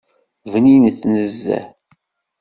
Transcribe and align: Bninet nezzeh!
Bninet 0.51 0.99
nezzeh! 1.11 1.67